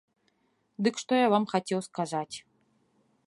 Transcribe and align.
Дык 0.87 0.95
што 1.01 1.11
я 1.19 1.27
вам 1.35 1.45
хацеў 1.53 1.79
сказаць. 1.91 2.35